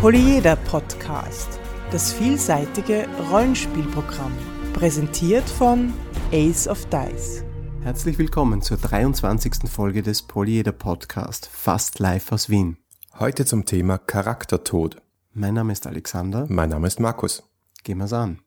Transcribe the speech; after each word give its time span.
Polyeder 0.00 0.54
Podcast, 0.56 1.58
das 1.90 2.12
vielseitige 2.12 3.06
Rollenspielprogramm, 3.30 4.32
präsentiert 4.72 5.48
von 5.48 5.92
Ace 6.32 6.68
of 6.68 6.86
Dice. 6.86 7.42
Herzlich 7.82 8.18
willkommen 8.18 8.62
zur 8.62 8.76
23. 8.76 9.68
Folge 9.68 10.02
des 10.02 10.22
Polyeder 10.22 10.72
Podcast, 10.72 11.48
fast 11.52 11.98
live 11.98 12.30
aus 12.32 12.48
Wien. 12.48 12.76
Heute 13.18 13.44
zum 13.44 13.64
Thema 13.64 13.98
Charaktertod. 13.98 15.00
Mein 15.32 15.54
Name 15.54 15.72
ist 15.72 15.86
Alexander. 15.86 16.46
Mein 16.48 16.70
Name 16.70 16.86
ist 16.86 17.00
Markus. 17.00 17.42
Gehen 17.82 17.98
wir's 17.98 18.12
an. 18.12 18.38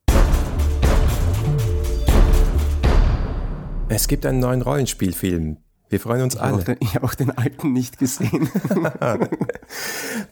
Es 3.90 4.08
gibt 4.08 4.26
einen 4.26 4.40
neuen 4.40 4.62
Rollenspielfilm. 4.62 5.58
Wir 5.90 6.00
freuen 6.00 6.22
uns 6.22 6.36
Ich 6.36 6.42
alle. 6.42 6.54
auch, 6.56 6.64
den- 6.64 6.78
ich 6.80 6.96
habe 6.96 7.06
auch 7.06 7.14
den 7.16 7.38
alten 7.38 7.74
nicht 7.74 7.98
gesehen. 7.98 8.50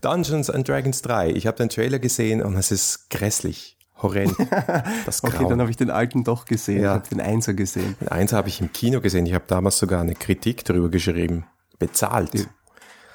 Dungeons 0.02 0.50
and 0.50 0.68
Dragons 0.68 1.02
3. 1.02 1.32
Ich 1.32 1.48
habe 1.48 1.58
den 1.58 1.70
Trailer 1.70 2.00
gesehen 2.00 2.42
und 2.42 2.56
es 2.56 2.72
ist 2.72 3.10
grässlich, 3.10 3.78
horrend. 4.02 4.36
Das 5.06 5.24
Okay, 5.24 5.46
dann 5.48 5.60
habe 5.60 5.70
ich 5.70 5.78
den 5.78 5.90
alten 5.92 6.24
doch 6.24 6.46
gesehen. 6.46 6.82
Ja. 6.84 6.96
Ich 6.96 7.00
habe 7.02 7.10
den 7.10 7.22
Einser 7.22 7.54
gesehen. 7.54 7.96
Den 8.00 8.08
Eins 8.10 8.34
habe 8.34 8.48
ich 8.50 8.62
im 8.62 8.72
Kino 8.72 9.02
gesehen. 9.02 9.26
Ich 9.26 9.34
habe 9.34 9.46
damals 9.48 9.78
sogar 9.78 10.02
eine 10.02 10.16
Kritik 10.16 10.64
darüber 10.66 10.90
geschrieben. 10.90 11.46
Bezahlt. 11.78 12.48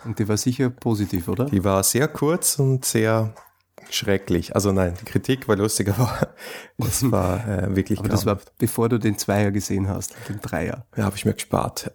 Und 0.05 0.19
die 0.19 0.29
war 0.29 0.37
sicher 0.37 0.71
positiv, 0.71 1.29
oder? 1.29 1.47
Die 1.47 1.65
war 1.65 1.83
sehr 1.83 2.09
kurz 2.09 2.59
und 2.59 2.85
sehr 2.85 3.35
schrecklich. 3.91 4.55
Also 4.55 4.73
nein, 4.73 4.95
die 5.01 5.05
Kritik 5.05 5.49
war 5.49 5.57
lustig, 5.57 5.89
aber 5.99 6.35
es 6.79 7.11
war 7.11 7.47
äh, 7.47 7.75
wirklich 7.77 7.99
Aber 7.99 8.09
das 8.09 8.27
war, 8.27 8.37
grauenhaft. 8.37 8.59
bevor 8.59 8.89
du 8.89 8.99
den 8.99 9.19
Zweier 9.19 9.51
gesehen 9.51 9.89
hast, 9.89 10.15
den 10.29 10.41
Dreier. 10.41 10.87
Ja, 10.97 11.05
habe 11.05 11.17
ich 11.17 11.25
mir 11.25 11.35
gespart. 11.35 11.93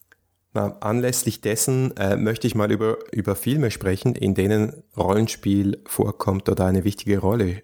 Na, 0.53 0.77
anlässlich 0.79 1.41
dessen 1.41 1.95
äh, 1.97 2.17
möchte 2.17 2.47
ich 2.47 2.55
mal 2.55 2.71
über, 2.71 2.97
über 3.11 3.35
Filme 3.35 3.69
sprechen, 3.69 4.15
in 4.15 4.33
denen 4.33 4.83
Rollenspiel 4.97 5.83
vorkommt 5.85 6.49
oder 6.49 6.65
eine 6.65 6.83
wichtige 6.83 7.19
Rolle 7.19 7.61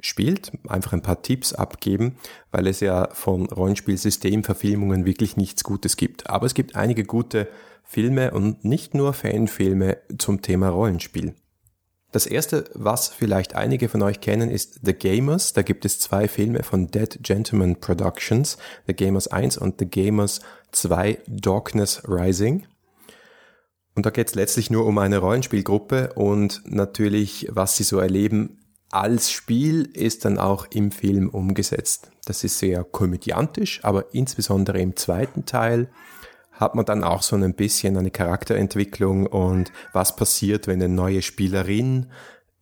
spielt. 0.00 0.52
Einfach 0.68 0.92
ein 0.92 1.02
paar 1.02 1.22
Tipps 1.22 1.54
abgeben, 1.54 2.16
weil 2.50 2.66
es 2.66 2.80
ja 2.80 3.08
von 3.12 3.46
Rollenspielsystemverfilmungen 3.46 5.06
wirklich 5.06 5.38
nichts 5.38 5.64
Gutes 5.64 5.96
gibt. 5.96 6.28
Aber 6.28 6.44
es 6.44 6.52
gibt 6.52 6.76
einige 6.76 7.04
gute 7.04 7.48
Filme 7.82 8.32
und 8.32 8.64
nicht 8.64 8.94
nur 8.94 9.14
Fanfilme 9.14 9.96
zum 10.18 10.42
Thema 10.42 10.68
Rollenspiel. 10.68 11.34
Das 12.16 12.24
erste, 12.24 12.64
was 12.72 13.08
vielleicht 13.08 13.54
einige 13.54 13.90
von 13.90 14.00
euch 14.00 14.22
kennen, 14.22 14.48
ist 14.48 14.80
The 14.82 14.94
Gamers. 14.94 15.52
Da 15.52 15.60
gibt 15.60 15.84
es 15.84 15.98
zwei 15.98 16.28
Filme 16.28 16.62
von 16.62 16.90
Dead 16.90 17.18
Gentleman 17.20 17.78
Productions, 17.78 18.56
The 18.86 18.94
Gamers 18.94 19.28
1 19.28 19.58
und 19.58 19.74
The 19.80 19.84
Gamers 19.84 20.40
2 20.72 21.18
Darkness 21.26 22.04
Rising. 22.08 22.66
Und 23.94 24.06
da 24.06 24.08
geht 24.08 24.28
es 24.28 24.34
letztlich 24.34 24.70
nur 24.70 24.86
um 24.86 24.96
eine 24.96 25.18
Rollenspielgruppe 25.18 26.14
und 26.14 26.62
natürlich, 26.64 27.48
was 27.50 27.76
sie 27.76 27.84
so 27.84 27.98
erleben 27.98 28.64
als 28.90 29.30
Spiel, 29.30 29.82
ist 29.92 30.24
dann 30.24 30.38
auch 30.38 30.66
im 30.70 30.92
Film 30.92 31.28
umgesetzt. 31.28 32.10
Das 32.24 32.44
ist 32.44 32.58
sehr 32.58 32.82
komödiantisch, 32.82 33.80
aber 33.82 34.14
insbesondere 34.14 34.80
im 34.80 34.96
zweiten 34.96 35.44
Teil 35.44 35.90
hat 36.56 36.74
man 36.74 36.84
dann 36.84 37.04
auch 37.04 37.22
so 37.22 37.36
ein 37.36 37.54
bisschen 37.54 37.96
eine 37.96 38.10
Charakterentwicklung 38.10 39.26
und 39.26 39.72
was 39.92 40.16
passiert, 40.16 40.66
wenn 40.66 40.82
eine 40.82 40.92
neue 40.92 41.22
Spielerin 41.22 42.06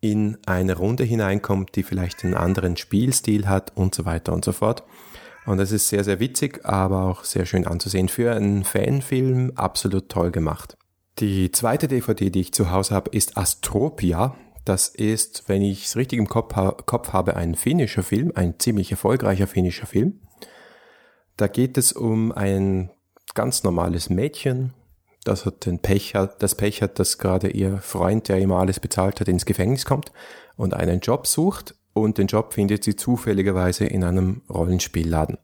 in 0.00 0.36
eine 0.46 0.76
Runde 0.76 1.04
hineinkommt, 1.04 1.76
die 1.76 1.82
vielleicht 1.82 2.24
einen 2.24 2.34
anderen 2.34 2.76
Spielstil 2.76 3.48
hat 3.48 3.72
und 3.74 3.94
so 3.94 4.04
weiter 4.04 4.32
und 4.32 4.44
so 4.44 4.52
fort. 4.52 4.84
Und 5.46 5.58
das 5.58 5.72
ist 5.72 5.88
sehr, 5.88 6.04
sehr 6.04 6.20
witzig, 6.20 6.64
aber 6.64 7.04
auch 7.04 7.24
sehr 7.24 7.46
schön 7.46 7.66
anzusehen. 7.66 8.08
Für 8.08 8.34
einen 8.34 8.64
Fanfilm 8.64 9.52
absolut 9.54 10.08
toll 10.08 10.30
gemacht. 10.30 10.76
Die 11.18 11.52
zweite 11.52 11.86
DVD, 11.86 12.30
die 12.30 12.40
ich 12.40 12.52
zu 12.52 12.70
Hause 12.70 12.94
habe, 12.94 13.10
ist 13.10 13.36
Astropia. 13.36 14.34
Das 14.64 14.88
ist, 14.88 15.44
wenn 15.46 15.62
ich 15.62 15.84
es 15.84 15.96
richtig 15.96 16.18
im 16.18 16.28
Kopf, 16.28 16.56
ha 16.56 16.72
Kopf 16.86 17.12
habe, 17.12 17.36
ein 17.36 17.54
finnischer 17.54 18.02
Film, 18.02 18.32
ein 18.34 18.58
ziemlich 18.58 18.90
erfolgreicher 18.90 19.46
finnischer 19.46 19.86
Film. 19.86 20.20
Da 21.36 21.46
geht 21.46 21.76
es 21.78 21.92
um 21.92 22.32
ein 22.32 22.90
ganz 23.34 23.62
normales 23.62 24.10
Mädchen, 24.10 24.72
das 25.24 25.46
hat 25.46 25.66
den 25.66 25.78
Pech 25.78 26.14
hat, 26.14 26.42
das 26.42 26.54
Pech 26.54 26.82
hat, 26.82 26.98
dass 26.98 27.18
gerade 27.18 27.48
ihr 27.48 27.78
Freund, 27.78 28.28
der 28.28 28.38
ihm 28.38 28.52
alles 28.52 28.80
bezahlt 28.80 29.20
hat, 29.20 29.28
ins 29.28 29.46
Gefängnis 29.46 29.84
kommt 29.84 30.12
und 30.56 30.74
einen 30.74 31.00
Job 31.00 31.26
sucht 31.26 31.74
und 31.92 32.18
den 32.18 32.26
Job 32.26 32.52
findet 32.52 32.84
sie 32.84 32.96
zufälligerweise 32.96 33.86
in 33.86 34.04
einem 34.04 34.42
Rollenspielladen. 34.50 35.38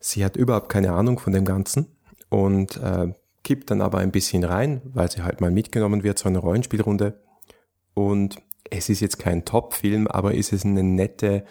Sie 0.00 0.24
hat 0.24 0.36
überhaupt 0.36 0.68
keine 0.68 0.92
Ahnung 0.92 1.18
von 1.18 1.32
dem 1.32 1.44
Ganzen 1.44 1.86
und 2.28 2.76
äh, 2.76 3.12
kippt 3.42 3.70
dann 3.70 3.80
aber 3.80 3.98
ein 3.98 4.12
bisschen 4.12 4.44
rein, 4.44 4.82
weil 4.84 5.10
sie 5.10 5.22
halt 5.22 5.40
mal 5.40 5.50
mitgenommen 5.50 6.02
wird 6.02 6.18
zu 6.18 6.28
einer 6.28 6.40
Rollenspielrunde. 6.40 7.20
Und 7.94 8.36
es 8.70 8.88
ist 8.88 9.00
jetzt 9.00 9.18
kein 9.18 9.44
Top-Film, 9.44 10.06
aber 10.08 10.36
es 10.36 10.52
ist 10.52 10.64
eine 10.64 10.82
nette 10.82 11.44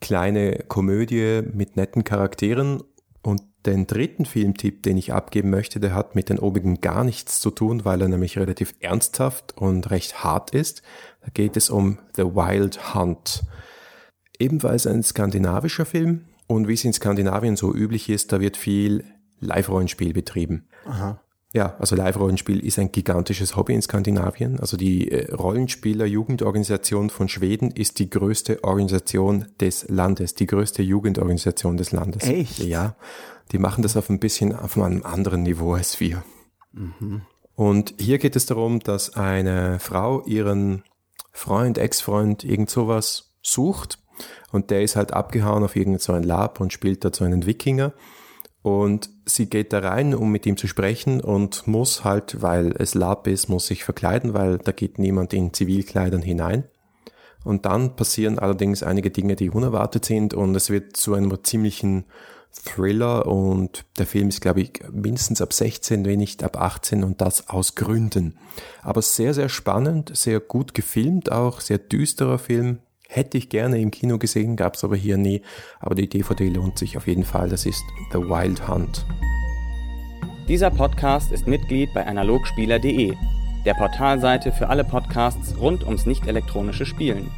kleine 0.00 0.64
Komödie 0.68 1.42
mit 1.52 1.76
netten 1.76 2.04
Charakteren. 2.04 2.82
Und 3.22 3.42
den 3.66 3.86
dritten 3.86 4.24
Filmtipp, 4.24 4.82
den 4.82 4.96
ich 4.96 5.12
abgeben 5.12 5.50
möchte, 5.50 5.80
der 5.80 5.94
hat 5.94 6.14
mit 6.14 6.28
den 6.28 6.38
obigen 6.38 6.80
gar 6.80 7.04
nichts 7.04 7.40
zu 7.40 7.50
tun, 7.50 7.84
weil 7.84 8.00
er 8.00 8.08
nämlich 8.08 8.38
relativ 8.38 8.74
ernsthaft 8.80 9.56
und 9.56 9.90
recht 9.90 10.24
hart 10.24 10.50
ist. 10.50 10.82
Da 11.22 11.28
geht 11.34 11.56
es 11.56 11.70
um 11.70 11.98
The 12.14 12.24
Wild 12.24 12.94
Hunt. 12.94 13.42
Ebenfalls 14.38 14.86
ein 14.86 15.02
skandinavischer 15.02 15.84
Film. 15.86 16.26
Und 16.46 16.68
wie 16.68 16.74
es 16.74 16.84
in 16.84 16.92
Skandinavien 16.92 17.56
so 17.56 17.74
üblich 17.74 18.08
ist, 18.08 18.32
da 18.32 18.40
wird 18.40 18.56
viel 18.56 19.04
Live-Rollenspiel 19.40 20.12
betrieben. 20.12 20.68
Aha. 20.84 21.20
Ja, 21.56 21.74
also 21.78 21.96
Live-Rollenspiel 21.96 22.60
ist 22.60 22.78
ein 22.78 22.92
gigantisches 22.92 23.56
Hobby 23.56 23.72
in 23.72 23.80
Skandinavien. 23.80 24.60
Also 24.60 24.76
die 24.76 25.10
äh, 25.10 25.34
Rollenspieler-Jugendorganisation 25.34 27.08
von 27.08 27.30
Schweden 27.30 27.70
ist 27.70 27.98
die 27.98 28.10
größte 28.10 28.62
Organisation 28.62 29.46
des 29.58 29.88
Landes, 29.88 30.34
die 30.34 30.44
größte 30.44 30.82
Jugendorganisation 30.82 31.78
des 31.78 31.92
Landes. 31.92 32.24
Echt? 32.24 32.58
Ja, 32.58 32.94
die 33.52 33.58
machen 33.58 33.80
das 33.80 33.96
auf 33.96 34.10
ein 34.10 34.20
bisschen 34.20 34.54
auf 34.54 34.76
einem 34.76 35.02
anderen 35.02 35.44
Niveau 35.44 35.72
als 35.72 35.98
wir. 35.98 36.22
Und 37.54 37.94
hier 37.98 38.18
geht 38.18 38.36
es 38.36 38.44
darum, 38.44 38.80
dass 38.80 39.16
eine 39.16 39.78
Frau 39.78 40.26
ihren 40.26 40.82
Freund, 41.32 41.78
Ex-Freund, 41.78 42.44
irgend 42.44 42.68
sowas 42.68 43.32
sucht 43.40 43.98
und 44.52 44.70
der 44.70 44.82
ist 44.82 44.94
halt 44.94 45.14
abgehauen 45.14 45.64
auf 45.64 45.74
irgendein 45.74 46.00
so 46.00 46.12
ein 46.12 46.22
Lab 46.22 46.60
und 46.60 46.74
spielt 46.74 47.02
da 47.02 47.10
so 47.14 47.24
einen 47.24 47.46
Wikinger. 47.46 47.94
Und 48.66 49.10
sie 49.24 49.48
geht 49.48 49.72
da 49.72 49.78
rein, 49.78 50.12
um 50.12 50.32
mit 50.32 50.44
ihm 50.44 50.56
zu 50.56 50.66
sprechen 50.66 51.20
und 51.20 51.68
muss 51.68 52.02
halt, 52.02 52.42
weil 52.42 52.74
es 52.80 52.94
Lab 52.94 53.28
ist, 53.28 53.48
muss 53.48 53.68
sich 53.68 53.84
verkleiden, 53.84 54.34
weil 54.34 54.58
da 54.58 54.72
geht 54.72 54.98
niemand 54.98 55.32
in 55.34 55.54
Zivilkleidern 55.54 56.20
hinein. 56.20 56.64
Und 57.44 57.64
dann 57.64 57.94
passieren 57.94 58.40
allerdings 58.40 58.82
einige 58.82 59.12
Dinge, 59.12 59.36
die 59.36 59.50
unerwartet 59.50 60.04
sind 60.04 60.34
und 60.34 60.56
es 60.56 60.68
wird 60.68 60.96
zu 60.96 61.14
einem 61.14 61.32
ziemlichen 61.44 62.06
Thriller 62.64 63.26
und 63.26 63.84
der 63.98 64.06
Film 64.06 64.30
ist, 64.30 64.40
glaube 64.40 64.62
ich, 64.62 64.82
mindestens 64.90 65.40
ab 65.40 65.52
16, 65.52 66.04
wenn 66.04 66.18
nicht 66.18 66.42
ab 66.42 66.60
18 66.60 67.04
und 67.04 67.20
das 67.20 67.48
aus 67.48 67.76
Gründen. 67.76 68.36
Aber 68.82 69.00
sehr, 69.00 69.32
sehr 69.32 69.48
spannend, 69.48 70.10
sehr 70.16 70.40
gut 70.40 70.74
gefilmt 70.74 71.30
auch, 71.30 71.60
sehr 71.60 71.78
düsterer 71.78 72.40
Film. 72.40 72.80
Hätte 73.08 73.38
ich 73.38 73.48
gerne 73.48 73.78
im 73.78 73.90
Kino 73.90 74.18
gesehen, 74.18 74.56
gab 74.56 74.74
es 74.74 74.84
aber 74.84 74.96
hier 74.96 75.16
nie. 75.16 75.42
Aber 75.80 75.94
die 75.94 76.08
DVD 76.08 76.48
lohnt 76.48 76.78
sich 76.78 76.96
auf 76.96 77.06
jeden 77.06 77.24
Fall. 77.24 77.48
Das 77.48 77.64
ist 77.64 77.82
The 78.12 78.18
Wild 78.18 78.68
Hunt. 78.68 79.06
Dieser 80.48 80.70
Podcast 80.70 81.32
ist 81.32 81.46
Mitglied 81.46 81.92
bei 81.94 82.06
analogspieler.de, 82.06 83.14
der 83.64 83.74
Portalseite 83.74 84.52
für 84.52 84.68
alle 84.68 84.84
Podcasts 84.84 85.58
rund 85.58 85.84
ums 85.84 86.06
nicht-elektronische 86.06 86.86
Spielen. 86.86 87.30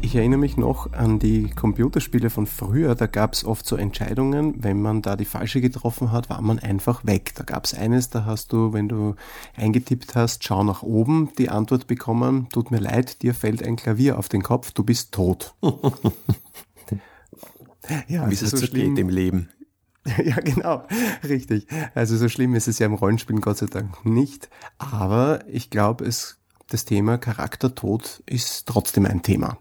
Ich 0.00 0.14
erinnere 0.14 0.38
mich 0.38 0.56
noch 0.56 0.92
an 0.92 1.18
die 1.18 1.50
Computerspiele 1.50 2.30
von 2.30 2.46
früher. 2.46 2.94
Da 2.94 3.06
gab 3.06 3.34
es 3.34 3.44
oft 3.44 3.66
so 3.66 3.76
Entscheidungen, 3.76 4.62
wenn 4.62 4.80
man 4.80 5.02
da 5.02 5.16
die 5.16 5.24
falsche 5.24 5.60
getroffen 5.60 6.12
hat, 6.12 6.30
war 6.30 6.40
man 6.40 6.58
einfach 6.58 7.04
weg. 7.04 7.32
Da 7.34 7.44
gab 7.44 7.64
es 7.64 7.74
eines, 7.74 8.08
da 8.08 8.24
hast 8.24 8.52
du, 8.52 8.72
wenn 8.72 8.88
du 8.88 9.16
eingetippt 9.56 10.14
hast, 10.14 10.44
schau 10.44 10.64
nach 10.64 10.82
oben, 10.82 11.30
die 11.36 11.50
Antwort 11.50 11.86
bekommen, 11.86 12.48
tut 12.52 12.70
mir 12.70 12.78
leid, 12.78 13.22
dir 13.22 13.34
fällt 13.34 13.62
ein 13.62 13.76
Klavier 13.76 14.18
auf 14.18 14.28
den 14.28 14.42
Kopf, 14.42 14.72
du 14.72 14.84
bist 14.84 15.12
tot. 15.12 15.54
ja, 18.08 18.30
Wie 18.30 18.34
es 18.34 18.40
so 18.40 18.66
geht 18.66 18.98
im 18.98 19.08
Leben. 19.08 19.50
Ja, 20.24 20.36
genau, 20.36 20.84
richtig. 21.22 21.66
Also 21.94 22.16
so 22.16 22.30
schlimm 22.30 22.54
ist 22.54 22.66
es 22.66 22.78
ja 22.78 22.86
im 22.86 22.94
Rollenspielen 22.94 23.42
Gott 23.42 23.58
sei 23.58 23.66
Dank 23.66 24.06
nicht. 24.06 24.48
Aber 24.78 25.40
ich 25.48 25.68
glaube, 25.68 26.06
es 26.06 26.38
das 26.68 26.84
Thema 26.84 27.18
Charaktertod 27.18 28.22
ist 28.26 28.66
trotzdem 28.66 29.06
ein 29.06 29.22
Thema. 29.22 29.58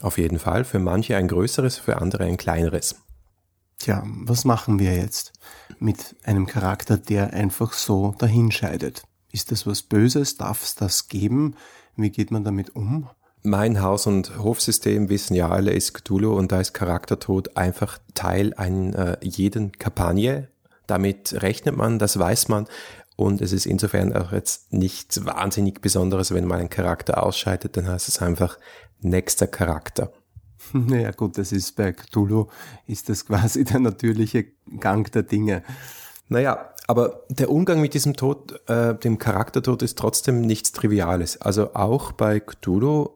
Auf 0.00 0.18
jeden 0.18 0.38
Fall. 0.38 0.64
Für 0.64 0.78
manche 0.78 1.16
ein 1.16 1.28
größeres, 1.28 1.78
für 1.78 1.96
andere 1.96 2.24
ein 2.24 2.36
kleineres. 2.36 2.96
Tja, 3.78 4.02
was 4.06 4.44
machen 4.44 4.78
wir 4.78 4.96
jetzt 4.96 5.32
mit 5.78 6.16
einem 6.24 6.46
Charakter, 6.46 6.96
der 6.96 7.32
einfach 7.32 7.72
so 7.72 8.14
dahinscheidet? 8.18 9.02
Ist 9.30 9.52
das 9.52 9.66
was 9.66 9.82
Böses? 9.82 10.36
Darf 10.36 10.62
es 10.62 10.74
das 10.74 11.08
geben? 11.08 11.54
Wie 11.96 12.10
geht 12.10 12.30
man 12.30 12.44
damit 12.44 12.74
um? 12.74 13.08
Mein 13.42 13.80
Haus- 13.82 14.06
und 14.06 14.38
Hofsystem 14.38 15.08
wissen 15.08 15.34
ja 15.34 15.48
alle, 15.48 15.72
ist 15.72 15.94
Cthulhu 15.94 16.36
und 16.36 16.50
da 16.50 16.60
ist 16.60 16.74
Charaktertod 16.74 17.56
einfach 17.56 17.98
Teil 18.14 18.52
einer 18.54 19.22
jeden 19.22 19.72
Kampagne. 19.72 20.48
Damit 20.86 21.34
rechnet 21.42 21.76
man, 21.76 21.98
das 21.98 22.18
weiß 22.18 22.48
man. 22.48 22.66
Und 23.14 23.40
es 23.40 23.52
ist 23.52 23.66
insofern 23.66 24.12
auch 24.12 24.32
jetzt 24.32 24.72
nichts 24.72 25.24
wahnsinnig 25.24 25.80
Besonderes, 25.80 26.32
wenn 26.32 26.46
mal 26.46 26.60
ein 26.60 26.70
Charakter 26.70 27.22
ausscheidet, 27.22 27.76
dann 27.76 27.88
heißt 27.88 28.08
es 28.08 28.22
einfach 28.22 28.58
nächster 29.00 29.46
Charakter. 29.46 30.12
Naja 30.72 31.12
gut, 31.12 31.38
das 31.38 31.52
ist 31.52 31.76
bei 31.76 31.92
Cthulhu, 31.92 32.48
ist 32.86 33.08
das 33.08 33.24
quasi 33.24 33.64
der 33.64 33.80
natürliche 33.80 34.46
Gang 34.80 35.10
der 35.12 35.22
Dinge. 35.22 35.62
Naja, 36.28 36.74
aber 36.86 37.24
der 37.28 37.50
Umgang 37.50 37.80
mit 37.80 37.94
diesem 37.94 38.14
Tod, 38.14 38.60
äh, 38.68 38.94
dem 38.94 39.18
Charaktertod, 39.18 39.82
ist 39.82 39.98
trotzdem 39.98 40.40
nichts 40.40 40.72
Triviales. 40.72 41.40
Also 41.40 41.74
auch 41.74 42.12
bei 42.12 42.40
Cthulhu, 42.40 43.10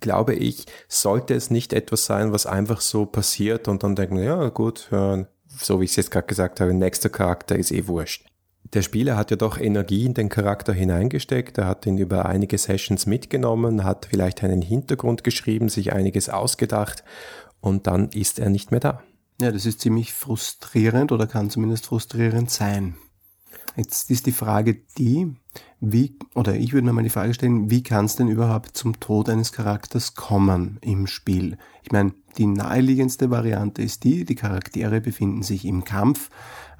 glaube 0.00 0.34
ich, 0.34 0.66
sollte 0.88 1.34
es 1.34 1.50
nicht 1.50 1.72
etwas 1.72 2.04
sein, 2.04 2.32
was 2.32 2.46
einfach 2.46 2.80
so 2.80 3.06
passiert 3.06 3.68
und 3.68 3.82
dann 3.82 3.96
denken, 3.96 4.18
ja 4.18 4.48
gut, 4.48 4.88
äh, 4.92 5.24
so 5.46 5.80
wie 5.80 5.84
ich 5.84 5.90
es 5.90 5.96
jetzt 5.96 6.10
gerade 6.10 6.26
gesagt 6.26 6.60
habe, 6.60 6.74
nächster 6.74 7.08
Charakter 7.10 7.56
ist 7.56 7.72
eh 7.72 7.86
wurscht. 7.86 8.26
Der 8.64 8.82
Spieler 8.82 9.16
hat 9.16 9.30
ja 9.30 9.36
doch 9.36 9.58
Energie 9.58 10.06
in 10.06 10.14
den 10.14 10.28
Charakter 10.28 10.72
hineingesteckt, 10.72 11.58
er 11.58 11.66
hat 11.66 11.84
ihn 11.84 11.98
über 11.98 12.26
einige 12.26 12.56
Sessions 12.56 13.06
mitgenommen, 13.06 13.84
hat 13.84 14.06
vielleicht 14.06 14.42
einen 14.42 14.62
Hintergrund 14.62 15.24
geschrieben, 15.24 15.68
sich 15.68 15.92
einiges 15.92 16.28
ausgedacht 16.28 17.04
und 17.60 17.86
dann 17.86 18.08
ist 18.10 18.38
er 18.38 18.48
nicht 18.48 18.70
mehr 18.70 18.80
da. 18.80 19.02
Ja, 19.40 19.50
das 19.50 19.66
ist 19.66 19.80
ziemlich 19.80 20.12
frustrierend 20.12 21.12
oder 21.12 21.26
kann 21.26 21.50
zumindest 21.50 21.86
frustrierend 21.86 22.50
sein. 22.50 22.94
Jetzt 23.76 24.10
ist 24.10 24.26
die 24.26 24.32
Frage 24.32 24.82
die, 24.98 25.34
wie, 25.80 26.18
oder 26.34 26.54
ich 26.54 26.72
würde 26.72 26.86
mir 26.86 26.92
mal 26.92 27.02
die 27.02 27.10
Frage 27.10 27.32
stellen, 27.32 27.70
wie 27.70 27.82
kann 27.82 28.04
es 28.04 28.16
denn 28.16 28.28
überhaupt 28.28 28.76
zum 28.76 29.00
Tod 29.00 29.30
eines 29.30 29.52
Charakters 29.52 30.14
kommen 30.14 30.78
im 30.82 31.06
Spiel? 31.06 31.56
Ich 31.82 31.90
meine, 31.90 32.12
die 32.36 32.46
naheliegendste 32.46 33.30
Variante 33.30 33.82
ist 33.82 34.04
die, 34.04 34.24
die 34.24 34.34
Charaktere 34.34 35.00
befinden 35.00 35.42
sich 35.42 35.64
im 35.64 35.84
Kampf, 35.84 36.28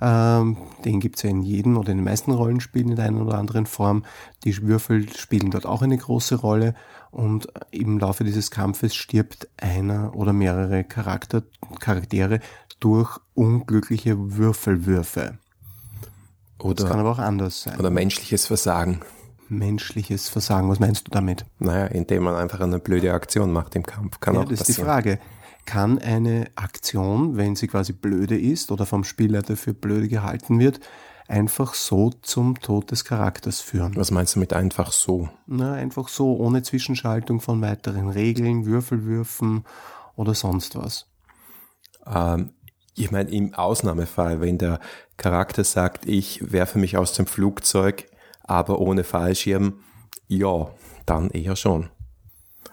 ähm, 0.05 0.57
den 0.85 0.99
gibt 0.99 1.17
es 1.17 1.23
ja 1.23 1.31
in 1.31 1.43
jedem 1.43 1.77
oder 1.77 1.93
in 1.93 1.99
den 1.99 2.05
meisten 2.05 2.33
Rollenspielen 2.33 2.91
in 2.91 2.97
der 2.97 3.05
einen 3.05 3.23
oder 3.23 3.39
anderen 3.39 3.67
Form. 3.67 4.05
Die 4.43 4.61
Würfel 4.67 5.09
spielen 5.17 5.53
dort 5.53 5.65
auch 5.65 5.81
eine 5.81 5.97
große 5.97 6.35
Rolle 6.35 6.75
und 7.13 7.47
im 7.71 8.01
Laufe 8.01 8.25
dieses 8.25 8.51
Kampfes 8.51 8.97
stirbt 8.97 9.49
einer 9.59 10.17
oder 10.17 10.33
mehrere 10.33 10.83
Charakter, 10.83 11.45
Charaktere 11.79 12.41
durch 12.81 13.21
unglückliche 13.35 14.37
Würfelwürfe. 14.37 15.39
Oder, 16.59 16.75
das 16.75 16.91
kann 16.91 16.99
aber 16.99 17.13
auch 17.13 17.19
anders 17.19 17.63
sein. 17.63 17.79
Oder 17.79 17.91
menschliches 17.91 18.47
Versagen. 18.47 19.03
Menschliches 19.49 20.29
Versagen, 20.29 20.69
was 20.69 20.81
meinst 20.81 21.07
du 21.07 21.11
damit? 21.13 21.45
Naja, 21.61 21.87
indem 21.87 22.25
man 22.25 22.35
einfach 22.35 22.61
eine 22.61 22.81
blöde 22.81 23.13
Aktion 23.13 23.53
macht 23.53 23.77
im 23.77 23.85
Kampf. 23.85 24.19
Kann 24.19 24.35
ja, 24.35 24.41
auch 24.41 24.49
das 24.49 24.61
passieren. 24.61 24.71
ist 24.71 24.79
die 24.79 24.83
Frage. 24.83 25.19
Kann 25.65 25.99
eine 25.99 26.47
Aktion, 26.57 27.37
wenn 27.37 27.57
sie 27.57 27.69
quasi 27.69 27.93
blöde 27.93 28.39
ist 28.39 28.73
oder 28.73 28.87
vom 28.87 29.05
Spielleiter 29.05 29.57
für 29.57 29.75
blöde 29.75 30.09
gehalten 30.09 30.59
wird, 30.59 30.81
einfach 31.29 31.75
so 31.75 32.11
zum 32.23 32.61
Tod 32.61 32.91
des 32.91 33.05
Charakters 33.05 33.61
führen? 33.61 33.97
Was 33.97 34.11
meinst 34.11 34.37
du 34.37 34.41
mit 34.41 34.53
einfach 34.53 34.93
so? 34.93 35.29
Na, 35.47 35.75
einfach 35.75 36.09
so, 36.09 36.37
ohne 36.37 36.63
Zwischenschaltung 36.63 37.41
von 37.41 37.63
weiteren 37.63 38.09
Regeln, 38.09 38.67
Würfelwürfen 38.67 39.65
oder 40.17 40.35
sonst 40.35 40.77
was. 40.77 41.07
Ähm, 42.07 42.51
ich 42.95 43.11
meine, 43.11 43.31
im 43.31 43.55
Ausnahmefall, 43.55 44.41
wenn 44.41 44.59
der 44.59 44.81
Charakter 45.17 45.65
sagt, 45.65 46.07
ich 46.07 46.53
werfe 46.53 46.79
mich 46.79 46.97
aus 46.97 47.15
dem 47.15 47.27
Flugzeug, 47.27 48.07
aber 48.43 48.81
ohne 48.81 49.05
Fallschirm, 49.05 49.81
ja, 50.29 50.71
dann 51.07 51.31
eher 51.31 51.57
schon. 51.57 51.89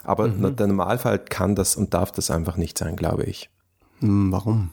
Aber 0.04 0.28
Mhm. 0.28 0.56
der 0.56 0.66
Normalfall 0.66 1.18
kann 1.18 1.54
das 1.54 1.76
und 1.76 1.94
darf 1.94 2.12
das 2.12 2.30
einfach 2.30 2.56
nicht 2.56 2.78
sein, 2.78 2.96
glaube 2.96 3.24
ich. 3.24 3.50
Hm, 4.00 4.32
warum? 4.32 4.70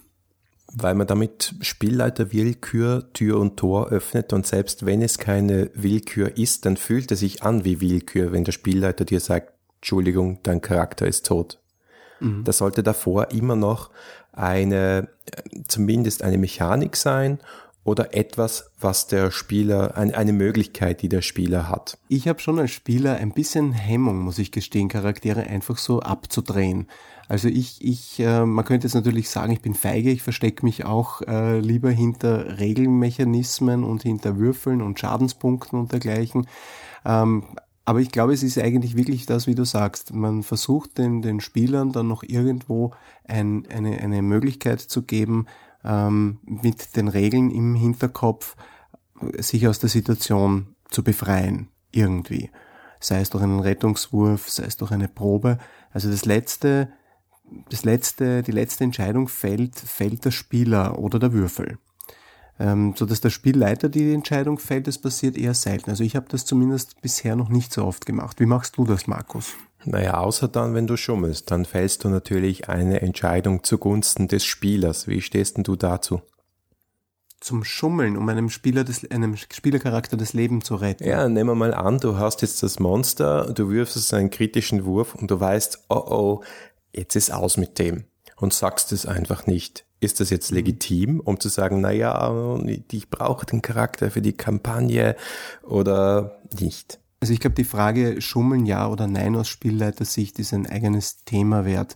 Weil 0.73 0.95
man 0.95 1.07
damit 1.07 1.55
Spielleiter 1.61 2.33
Willkür 2.33 3.11
Tür 3.13 3.39
und 3.39 3.57
Tor 3.57 3.87
öffnet 3.87 4.33
und 4.33 4.45
selbst 4.45 4.85
wenn 4.85 5.01
es 5.01 5.17
keine 5.17 5.69
Willkür 5.73 6.37
ist, 6.37 6.65
dann 6.65 6.77
fühlt 6.77 7.11
es 7.11 7.19
sich 7.19 7.43
an 7.43 7.63
wie 7.63 7.79
Willkür, 7.81 8.31
wenn 8.31 8.43
der 8.43 8.51
Spielleiter 8.51 9.05
dir 9.05 9.19
sagt, 9.19 9.53
Entschuldigung, 9.77 10.39
dein 10.43 10.61
Charakter 10.61 11.07
ist 11.07 11.25
tot. 11.25 11.59
Da 12.19 12.51
sollte 12.51 12.81
davor 12.81 13.29
immer 13.29 13.55
noch 13.55 13.91
eine, 14.31 15.07
äh, 15.25 15.61
zumindest 15.67 16.23
eine 16.23 16.39
Mechanik 16.39 16.95
sein 16.95 17.39
oder 17.87 18.13
etwas, 18.13 18.69
was 18.81 19.07
der 19.07 19.31
Spieler, 19.31 19.95
ein, 19.95 20.13
eine 20.13 20.33
Möglichkeit, 20.33 21.01
die 21.01 21.07
der 21.07 21.21
Spieler 21.21 21.69
hat. 21.69 21.97
Ich 22.09 22.27
habe 22.27 22.41
schon 22.41 22.59
als 22.59 22.71
Spieler 22.71 23.15
ein 23.15 23.31
bisschen 23.31 23.71
Hemmung, 23.71 24.19
muss 24.19 24.39
ich 24.39 24.51
gestehen, 24.51 24.89
Charaktere 24.89 25.43
einfach 25.43 25.77
so 25.77 26.01
abzudrehen. 26.01 26.87
Also 27.29 27.47
ich, 27.47 27.77
ich, 27.79 28.19
äh, 28.19 28.45
man 28.45 28.65
könnte 28.65 28.87
jetzt 28.87 28.93
natürlich 28.93 29.29
sagen, 29.29 29.53
ich 29.53 29.61
bin 29.61 29.73
feige, 29.73 30.11
ich 30.11 30.21
verstecke 30.21 30.65
mich 30.65 30.83
auch 30.83 31.21
äh, 31.21 31.61
lieber 31.61 31.89
hinter 31.89 32.59
Regelmechanismen 32.59 33.85
und 33.85 34.03
hinter 34.03 34.37
Würfeln 34.37 34.81
und 34.81 34.99
Schadenspunkten 34.99 35.79
und 35.79 35.93
dergleichen. 35.93 36.45
Ähm, 37.05 37.45
aber 37.85 38.01
ich 38.01 38.11
glaube, 38.11 38.33
es 38.33 38.43
ist 38.43 38.57
eigentlich 38.57 38.97
wirklich 38.97 39.25
das, 39.27 39.47
wie 39.47 39.55
du 39.55 39.63
sagst. 39.63 40.13
Man 40.13 40.43
versucht 40.43 40.97
den, 40.97 41.21
den 41.21 41.39
Spielern 41.39 41.93
dann 41.93 42.09
noch 42.09 42.23
irgendwo 42.23 42.91
ein, 43.25 43.65
eine, 43.73 43.97
eine 43.97 44.21
Möglichkeit 44.21 44.81
zu 44.81 45.03
geben, 45.03 45.45
ähm, 45.87 46.39
mit 46.43 46.95
den 46.95 47.07
Regeln 47.07 47.49
im 47.49 47.73
Hinterkopf 47.73 48.55
sich 49.37 49.67
aus 49.67 49.79
der 49.79 49.89
Situation 49.89 50.75
zu 50.89 51.03
befreien, 51.03 51.69
irgendwie. 51.91 52.51
Sei 52.99 53.21
es 53.21 53.29
durch 53.29 53.43
einen 53.43 53.59
Rettungswurf, 53.59 54.49
sei 54.49 54.65
es 54.65 54.77
durch 54.77 54.91
eine 54.91 55.07
Probe. 55.07 55.57
Also 55.91 56.11
das 56.11 56.25
letzte, 56.25 56.91
das 57.69 57.85
letzte, 57.85 58.43
die 58.43 58.51
letzte 58.51 58.83
Entscheidung 58.83 59.27
fällt, 59.27 59.75
fällt 59.75 60.25
der 60.25 60.31
Spieler 60.31 60.99
oder 60.99 61.19
der 61.19 61.31
Würfel. 61.33 61.79
Ähm, 62.59 62.93
so 62.95 63.05
dass 63.05 63.21
der 63.21 63.29
Spielleiter 63.29 63.87
die 63.87 64.13
Entscheidung 64.13 64.57
fällt, 64.57 64.87
das 64.87 64.97
passiert 64.97 65.37
eher 65.37 65.53
selten. 65.53 65.91
Also 65.91 66.03
ich 66.03 66.15
habe 66.15 66.25
das 66.29 66.45
zumindest 66.45 67.01
bisher 67.01 67.35
noch 67.35 67.49
nicht 67.49 67.71
so 67.71 67.85
oft 67.85 68.05
gemacht. 68.05 68.39
Wie 68.39 68.47
machst 68.47 68.77
du 68.77 68.85
das, 68.85 69.05
Markus? 69.05 69.53
Naja, 69.85 70.15
außer 70.17 70.47
dann, 70.47 70.73
wenn 70.73 70.87
du 70.87 70.97
schummelst, 70.97 71.51
dann 71.51 71.65
fällst 71.65 72.03
du 72.03 72.09
natürlich 72.09 72.67
eine 72.67 73.01
Entscheidung 73.01 73.63
zugunsten 73.63 74.27
des 74.27 74.43
Spielers. 74.43 75.07
Wie 75.07 75.21
stehst 75.21 75.57
denn 75.57 75.63
du 75.63 75.75
dazu? 75.75 76.21
Zum 77.39 77.63
Schummeln, 77.63 78.17
um 78.17 78.27
einem 78.27 78.49
Spieler 78.49 78.83
des, 78.83 79.09
einem 79.11 79.37
Spielercharakter 79.37 80.17
das 80.17 80.33
Leben 80.33 80.63
zu 80.63 80.75
retten. 80.75 81.05
Ja, 81.05 81.29
nehmen 81.29 81.51
wir 81.51 81.55
mal 81.55 81.73
an, 81.73 81.99
du 81.99 82.17
hast 82.17 82.41
jetzt 82.41 82.63
das 82.63 82.79
Monster, 82.79 83.53
du 83.53 83.69
wirfst 83.69 83.95
es 83.95 84.13
einen 84.13 84.31
kritischen 84.31 84.85
Wurf 84.85 85.13
und 85.13 85.29
du 85.29 85.39
weißt, 85.39 85.85
oh 85.89 85.95
oh, 85.95 86.43
jetzt 86.93 87.15
ist 87.15 87.31
aus 87.31 87.57
mit 87.57 87.77
dem 87.77 88.05
und 88.37 88.53
sagst 88.53 88.91
es 88.91 89.05
einfach 89.05 89.45
nicht. 89.45 89.86
Ist 89.99 90.19
das 90.19 90.29
jetzt 90.29 90.51
legitim, 90.51 91.19
um 91.19 91.39
zu 91.39 91.49
sagen, 91.49 91.81
na 91.81 91.91
ja, 91.91 92.59
ich 92.91 93.09
brauche 93.09 93.45
den 93.45 93.61
Charakter 93.61 94.11
für 94.11 94.21
die 94.21 94.33
Kampagne 94.33 95.15
oder 95.63 96.39
nicht? 96.59 96.99
Also 97.19 97.33
ich 97.33 97.39
glaube, 97.39 97.55
die 97.55 97.63
Frage 97.63 98.21
Schummeln 98.21 98.65
ja 98.65 98.87
oder 98.87 99.07
nein 99.07 99.35
aus 99.35 99.47
Spielleitersicht 99.47 100.37
ist 100.39 100.53
ein 100.53 100.67
eigenes 100.67 101.23
Thema 101.25 101.65
wert. 101.65 101.95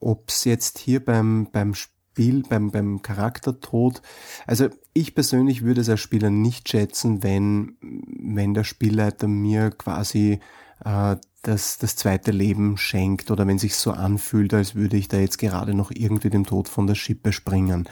Ob 0.00 0.28
es 0.28 0.44
jetzt 0.44 0.78
hier 0.78 1.02
beim, 1.02 1.48
beim 1.50 1.74
Spiel, 1.74 2.42
beim, 2.46 2.70
beim 2.70 3.00
Charaktertod, 3.00 4.02
also 4.46 4.68
ich 4.92 5.14
persönlich 5.14 5.62
würde 5.62 5.80
es 5.80 5.88
als 5.88 6.00
Spieler 6.00 6.28
nicht 6.28 6.68
schätzen, 6.68 7.22
wenn, 7.22 7.76
wenn 7.80 8.52
der 8.52 8.64
Spielleiter 8.64 9.28
mir 9.28 9.70
quasi 9.70 10.40
äh, 10.84 11.16
das, 11.42 11.78
das 11.78 11.96
zweite 11.96 12.30
Leben 12.30 12.76
schenkt 12.76 13.30
oder 13.30 13.46
wenn 13.46 13.58
sich 13.58 13.76
so 13.76 13.92
anfühlt, 13.92 14.52
als 14.54 14.74
würde 14.74 14.96
ich 14.96 15.08
da 15.08 15.18
jetzt 15.18 15.38
gerade 15.38 15.74
noch 15.74 15.90
irgendwie 15.90 16.30
dem 16.30 16.44
Tod 16.44 16.68
von 16.68 16.86
der 16.86 16.94
Schippe 16.94 17.32
springen. 17.32 17.88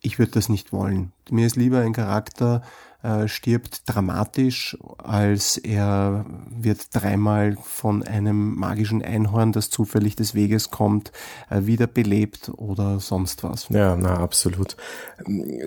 Ich 0.00 0.18
würde 0.18 0.32
das 0.32 0.48
nicht 0.48 0.72
wollen. 0.72 1.12
Mir 1.30 1.46
ist 1.46 1.56
lieber 1.56 1.80
ein 1.80 1.92
Charakter 1.92 2.62
äh, 3.02 3.26
stirbt 3.26 3.82
dramatisch, 3.86 4.76
als 4.98 5.56
er 5.56 6.24
wird 6.48 6.94
dreimal 6.94 7.56
von 7.60 8.04
einem 8.04 8.54
magischen 8.54 9.02
Einhorn, 9.02 9.50
das 9.50 9.70
zufällig 9.70 10.14
des 10.14 10.34
Weges 10.34 10.70
kommt, 10.70 11.10
äh, 11.50 11.62
wiederbelebt 11.66 12.52
oder 12.56 13.00
sonst 13.00 13.42
was. 13.42 13.68
Ja, 13.70 13.96
na, 13.96 14.18
absolut. 14.18 14.76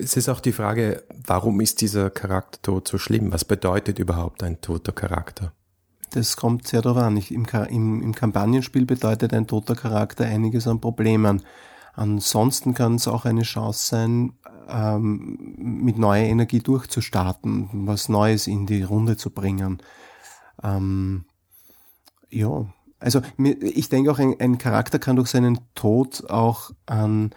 Es 0.00 0.16
ist 0.16 0.30
auch 0.30 0.40
die 0.40 0.52
Frage, 0.52 1.04
warum 1.26 1.60
ist 1.60 1.82
dieser 1.82 2.08
Charaktertod 2.08 2.88
so 2.88 2.96
schlimm? 2.96 3.32
Was 3.32 3.44
bedeutet 3.44 3.98
überhaupt 3.98 4.42
ein 4.42 4.62
toter 4.62 4.92
Charakter? 4.92 5.52
Das 6.16 6.34
kommt 6.34 6.66
sehr 6.66 6.80
darauf 6.80 7.02
an. 7.02 7.18
Ich, 7.18 7.30
im, 7.30 7.44
im, 7.68 8.00
Im 8.00 8.14
Kampagnenspiel 8.14 8.86
bedeutet 8.86 9.34
ein 9.34 9.46
toter 9.46 9.74
Charakter 9.74 10.24
einiges 10.24 10.66
an 10.66 10.80
Problemen. 10.80 11.42
Ansonsten 11.92 12.72
kann 12.72 12.94
es 12.94 13.06
auch 13.06 13.26
eine 13.26 13.42
Chance 13.42 13.86
sein, 13.86 14.32
ähm, 14.66 15.54
mit 15.58 15.98
neuer 15.98 16.24
Energie 16.24 16.60
durchzustarten, 16.60 17.68
was 17.86 18.08
Neues 18.08 18.46
in 18.46 18.64
die 18.64 18.82
Runde 18.82 19.18
zu 19.18 19.28
bringen. 19.28 19.82
Ähm, 20.62 21.26
ja, 22.30 22.64
also 22.98 23.20
ich 23.36 23.90
denke 23.90 24.10
auch, 24.10 24.18
ein, 24.18 24.36
ein 24.40 24.56
Charakter 24.56 24.98
kann 24.98 25.16
durch 25.16 25.28
seinen 25.28 25.58
Tod 25.74 26.30
auch 26.30 26.70
an 26.86 27.34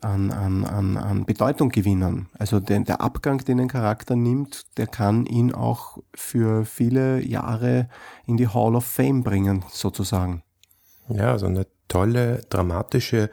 an, 0.00 0.30
an, 0.30 0.64
an, 0.64 0.96
an 0.96 1.24
Bedeutung 1.24 1.70
gewinnen. 1.70 2.28
Also 2.38 2.60
der, 2.60 2.80
der 2.80 3.00
Abgang, 3.00 3.38
den 3.44 3.60
ein 3.60 3.68
Charakter 3.68 4.16
nimmt, 4.16 4.76
der 4.76 4.86
kann 4.86 5.26
ihn 5.26 5.52
auch 5.54 5.98
für 6.14 6.64
viele 6.64 7.20
Jahre 7.20 7.88
in 8.26 8.36
die 8.36 8.48
Hall 8.48 8.74
of 8.74 8.84
Fame 8.84 9.22
bringen, 9.22 9.64
sozusagen. 9.70 10.42
Ja, 11.08 11.38
so 11.38 11.46
eine 11.46 11.66
tolle, 11.88 12.42
dramatische 12.50 13.30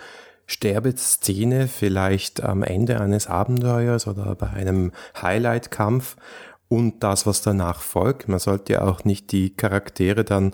Sterbeszene, 0.48 1.68
vielleicht 1.68 2.42
am 2.44 2.64
Ende 2.64 3.02
eines 3.02 3.28
Abenteuers 3.28 4.08
oder 4.08 4.34
bei 4.36 4.50
einem 4.50 4.92
Highlight-Kampf. 5.22 6.16
und 6.70 7.02
das, 7.02 7.26
was 7.26 7.42
danach 7.42 7.80
folgt. 7.80 8.28
Man 8.28 8.40
sollte 8.40 8.74
ja 8.74 8.82
auch 8.82 9.06
nicht 9.06 9.32
die 9.32 9.56
Charaktere 9.56 10.26
dann 10.26 10.54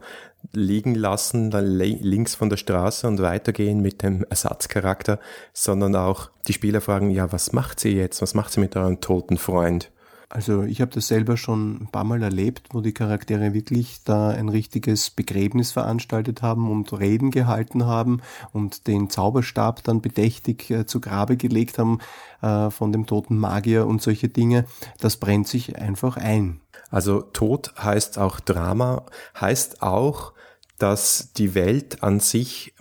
liegen 0.54 0.96
lassen, 0.96 1.52
dann 1.52 1.66
links 1.66 2.36
von 2.36 2.50
der 2.50 2.58
Straße 2.58 3.08
und 3.08 3.22
weitergehen 3.22 3.82
mit 3.82 4.04
dem 4.04 4.24
Ersatzcharakter, 4.30 5.20
sondern 5.52 5.96
auch 5.96 6.30
die 6.48 6.54
Spieler 6.54 6.82
fragen, 6.82 7.10
ja, 7.10 7.32
was 7.32 7.54
macht 7.54 7.80
sie 7.80 7.96
jetzt? 7.96 8.22
Was 8.22 8.34
macht 8.34 8.54
sie 8.54 8.60
mit 8.60 8.76
eurem 8.76 9.02
toten 9.02 9.38
Freund? 9.38 9.92
Also 10.34 10.64
ich 10.64 10.82
habe 10.82 10.90
das 10.90 11.08
selber 11.08 11.38
schon 11.38 11.84
ein 11.84 11.90
paar 11.92 12.04
Mal 12.04 12.24
erlebt, 12.24 12.70
wo 12.72 12.82
die 12.82 12.92
Charaktere 12.92 13.54
wirklich 13.54 14.04
da 14.04 14.30
ein 14.30 14.50
richtiges 14.50 15.12
Begräbnis 15.12 15.72
veranstaltet 15.72 16.42
haben 16.42 16.72
und 16.72 16.92
Reden 16.92 17.30
gehalten 17.30 17.86
haben 17.86 18.20
und 18.52 18.88
den 18.88 19.12
Zauberstab 19.12 19.84
dann 19.84 20.02
bedächtig 20.02 20.72
äh, 20.72 20.88
zu 20.88 21.02
Grabe 21.02 21.38
gelegt 21.38 21.78
haben 21.78 22.00
äh, 22.42 22.72
von 22.72 22.92
dem 22.92 23.06
toten 23.06 23.38
Magier 23.38 23.86
und 23.86 24.02
solche 24.02 24.28
Dinge. 24.28 24.66
Das 25.00 25.18
brennt 25.18 25.48
sich 25.48 25.78
einfach 25.78 26.18
ein. 26.18 26.62
Also 26.90 27.22
Tod 27.22 27.74
heißt 27.78 28.18
auch 28.18 28.40
Drama, 28.40 29.04
heißt 29.40 29.84
auch, 29.84 30.34
dass 30.78 31.34
die 31.34 31.56
Welt 31.56 32.04
an 32.04 32.20
sich 32.20 32.74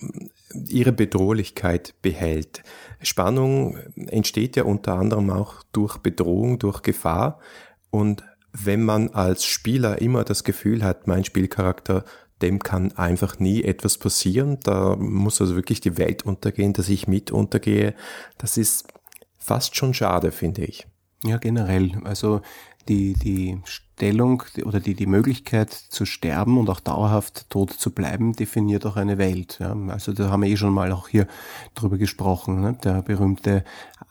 ihre 0.69 0.93
Bedrohlichkeit 0.93 1.95
behält. 2.03 2.63
Spannung 3.01 3.79
entsteht 3.97 4.57
ja 4.57 4.65
unter 4.65 4.95
anderem 4.95 5.31
auch 5.31 5.63
durch 5.73 5.99
Bedrohung, 5.99 6.59
durch 6.59 6.83
Gefahr. 6.83 7.41
Und 7.91 8.25
wenn 8.53 8.85
man 8.85 9.09
als 9.11 9.45
Spieler 9.45 10.01
immer 10.01 10.25
das 10.25 10.45
Gefühl 10.45 10.85
hat, 10.85 11.07
mein 11.07 11.25
Spielcharakter, 11.25 12.05
dem 12.43 12.59
kann 12.59 12.93
einfach 12.93 13.39
nie 13.39 13.63
etwas 13.63 13.99
passieren, 13.99 14.59
da 14.65 14.97
muss 14.97 15.41
also 15.41 15.55
wirklich 15.55 15.81
die 15.81 15.97
Welt 15.97 16.25
untergehen, 16.25 16.73
dass 16.73 16.89
ich 16.89 17.07
mit 17.07 17.31
untergehe, 17.31 17.95
das 18.37 18.57
ist 18.57 18.89
fast 19.39 19.77
schon 19.77 19.95
schade, 19.95 20.33
finde 20.33 20.65
ich. 20.65 20.87
Ja, 21.25 21.39
generell. 21.39 22.01
Also 22.05 22.43
die, 22.89 23.15
die 23.15 23.61
Stellung 24.03 24.43
oder 24.65 24.81
die, 24.81 24.95
die 24.95 25.07
Möglichkeit 25.07 25.73
zu 25.73 26.07
sterben 26.07 26.59
und 26.59 26.69
auch 26.69 26.81
dauerhaft 26.81 27.49
tot 27.51 27.71
zu 27.71 27.93
bleiben, 27.93 28.33
definiert 28.33 28.85
auch 28.85 28.97
eine 28.97 29.17
Welt. 29.17 29.59
Ja. 29.61 29.77
Also 29.91 30.13
da 30.13 30.29
haben 30.29 30.43
wir 30.43 30.49
eh 30.49 30.57
schon 30.57 30.75
mal 30.75 30.91
auch 30.91 31.07
hier 31.07 31.29
drüber 31.77 31.99
gesprochen. 31.99 32.61
Ne? 32.61 32.77
Der 32.83 33.03
berühmte 33.03 33.63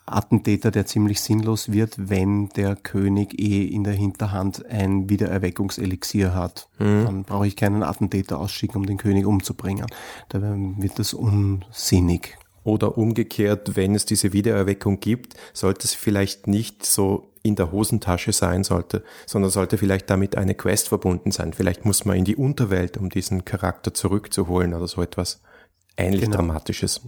Attentäter, 0.06 0.72
der 0.72 0.86
ziemlich 0.86 1.20
sinnlos 1.20 1.74
wird, 1.74 2.10
wenn 2.10 2.48
der 2.50 2.78
König 2.78 3.38
eh 3.38 3.66
in 3.66 3.84
der 3.84 3.94
Hinterhand 3.94 4.66
ein 4.66 5.10
Wiedererweckungselixier 5.10 6.34
hat. 6.34 6.70
Mhm. 6.80 7.04
Dann 7.06 7.24
brauche 7.24 7.48
ich 7.48 7.58
keinen 7.58 7.84
Attentäter 7.84 8.40
ausschicken, 8.40 8.78
um 8.78 8.86
den 8.86 8.98
König 8.98 9.26
umzubringen. 9.26 9.88
Da 10.30 10.40
wird 10.42 11.00
das 11.00 11.14
unsinnig. 11.14 12.38
Oder 12.64 12.98
umgekehrt, 12.98 13.76
wenn 13.76 13.96
es 13.96 14.06
diese 14.06 14.34
Wiedererweckung 14.34 15.00
gibt, 15.00 15.36
sollte 15.54 15.86
es 15.86 15.94
vielleicht 15.94 16.48
nicht 16.48 16.86
so 16.86 17.32
in 17.44 17.56
der 17.56 17.72
Hosentasche 17.72 18.34
sein 18.34 18.64
sollte, 18.64 19.04
sondern 19.26 19.50
sollte 19.50 19.78
vielleicht 19.78 20.10
damit 20.10 20.38
eine 20.38 20.54
Quest 20.54 20.90
verbunden 20.90 21.32
sein. 21.32 21.54
Vielleicht 21.54 21.86
muss 21.86 22.06
man 22.06 22.18
in 22.18 22.26
die 22.26 22.36
Unterwelt, 22.36 22.98
um 22.98 23.10
diesen 23.10 23.46
Charakter 23.46 23.94
zurückzuholen 23.94 24.74
oder 24.74 24.88
so 24.88 25.02
etwas 25.02 25.42
ähnlich 25.98 26.22
genau. 26.22 26.38
Dramatisches. 26.38 27.02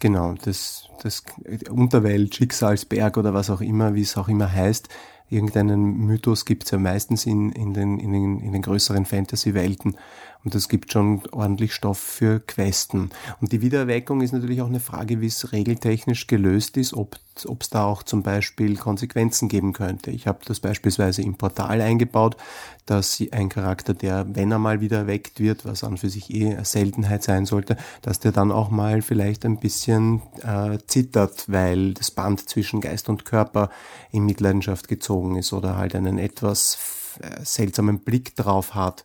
Genau, 0.00 0.34
das, 0.42 0.88
das 1.02 1.22
Unterwelt, 1.68 2.34
Schicksalsberg 2.34 3.18
oder 3.18 3.34
was 3.34 3.50
auch 3.50 3.60
immer, 3.60 3.94
wie 3.94 4.00
es 4.00 4.16
auch 4.16 4.28
immer 4.28 4.50
heißt, 4.50 4.88
irgendeinen 5.30 5.98
Mythos 6.06 6.44
gibt 6.44 6.64
es 6.64 6.70
ja 6.70 6.78
meistens 6.78 7.26
in, 7.26 7.50
in, 7.52 7.74
den, 7.74 7.98
in, 7.98 8.12
den, 8.12 8.40
in 8.40 8.52
den 8.52 8.62
größeren 8.62 9.04
Fantasy-Welten. 9.04 9.96
Und 10.44 10.54
das 10.54 10.68
gibt 10.68 10.92
schon 10.92 11.22
ordentlich 11.32 11.72
Stoff 11.72 11.98
für 11.98 12.38
Questen. 12.38 13.10
Und 13.40 13.52
die 13.52 13.62
Wiedererweckung 13.62 14.20
ist 14.20 14.32
natürlich 14.32 14.60
auch 14.60 14.68
eine 14.68 14.80
Frage, 14.80 15.22
wie 15.22 15.26
es 15.26 15.52
regeltechnisch 15.52 16.26
gelöst 16.26 16.76
ist, 16.76 16.92
ob 16.92 17.18
es 17.34 17.70
da 17.70 17.86
auch 17.86 18.02
zum 18.02 18.22
Beispiel 18.22 18.76
Konsequenzen 18.76 19.48
geben 19.48 19.72
könnte. 19.72 20.10
Ich 20.10 20.26
habe 20.26 20.40
das 20.44 20.60
beispielsweise 20.60 21.22
im 21.22 21.36
Portal 21.36 21.80
eingebaut, 21.80 22.36
dass 22.84 23.22
ein 23.32 23.48
Charakter, 23.48 23.94
der, 23.94 24.26
wenn 24.36 24.52
er 24.52 24.58
mal 24.58 24.82
wieder 24.82 24.98
erweckt 24.98 25.40
wird, 25.40 25.64
was 25.64 25.82
an 25.82 25.96
für 25.96 26.10
sich 26.10 26.32
eh 26.34 26.52
eine 26.52 26.64
Seltenheit 26.66 27.22
sein 27.22 27.46
sollte, 27.46 27.78
dass 28.02 28.20
der 28.20 28.32
dann 28.32 28.52
auch 28.52 28.68
mal 28.68 29.00
vielleicht 29.00 29.46
ein 29.46 29.58
bisschen 29.58 30.20
äh, 30.42 30.76
zittert, 30.86 31.44
weil 31.48 31.94
das 31.94 32.10
Band 32.10 32.46
zwischen 32.50 32.82
Geist 32.82 33.08
und 33.08 33.24
Körper 33.24 33.70
in 34.10 34.26
Mitleidenschaft 34.26 34.88
gezogen 34.88 35.13
ist 35.36 35.52
oder 35.52 35.76
halt 35.76 35.94
einen 35.94 36.18
etwas 36.18 36.78
äh, 37.20 37.44
seltsamen 37.44 38.00
Blick 38.00 38.36
drauf 38.36 38.74
hat 38.74 39.04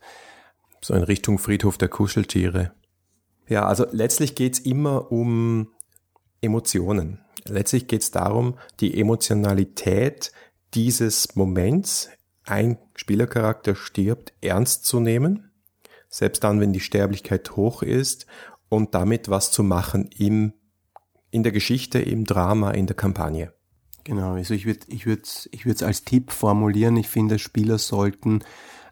so 0.82 0.94
in 0.94 1.04
Richtung 1.04 1.40
Friedhof 1.40 1.78
der 1.78 1.90
Kuscheltiere. 1.90 2.72
Ja, 3.48 3.66
also 3.66 3.86
letztlich 3.92 4.36
geht's 4.36 4.60
immer 4.60 5.12
um 5.12 5.70
Emotionen. 6.42 7.20
Letztlich 7.46 7.88
geht's 7.88 8.12
darum, 8.12 8.58
die 8.80 9.00
Emotionalität 9.00 10.32
dieses 10.74 11.36
Moments, 11.36 12.10
ein 12.44 12.78
Spielercharakter 12.96 13.76
stirbt, 13.76 14.34
ernst 14.42 14.86
zu 14.86 15.00
nehmen, 15.00 15.52
selbst 16.10 16.44
dann, 16.44 16.60
wenn 16.60 16.74
die 16.74 16.80
Sterblichkeit 16.80 17.56
hoch 17.56 17.82
ist, 17.82 18.26
und 18.70 18.94
damit 18.94 19.30
was 19.30 19.52
zu 19.52 19.64
machen 19.64 20.10
im, 20.16 20.54
in 21.32 21.42
der 21.42 21.52
Geschichte, 21.52 22.00
im 22.00 22.26
Drama, 22.26 22.72
in 22.72 22.86
der 22.86 22.96
Kampagne. 22.96 23.52
Genau, 24.10 24.34
also 24.34 24.56
ich 24.56 24.66
würde 24.66 24.80
ich 24.88 25.06
würde 25.06 25.22
ich 25.52 25.66
würde 25.68 25.76
es 25.76 25.84
als 25.84 26.04
Tipp 26.04 26.32
formulieren. 26.32 26.98
Ich 26.98 27.08
finde, 27.08 27.38
Spieler 27.38 27.78
sollten 27.78 28.44